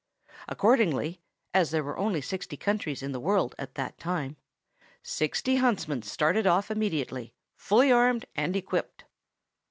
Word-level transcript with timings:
Accordingly, 0.47 1.21
as 1.53 1.69
there 1.69 1.83
were 1.83 2.21
sixty 2.23 2.57
countries 2.57 3.03
in 3.03 3.11
the 3.11 3.19
world 3.19 3.53
at 3.59 3.75
that 3.75 3.99
time, 3.99 4.35
sixty 5.03 5.57
huntsmen 5.57 6.01
started 6.01 6.47
off 6.47 6.71
immediately, 6.71 7.35
fully 7.55 7.91
armed 7.91 8.25
and 8.35 8.55
equipped. 8.55 9.03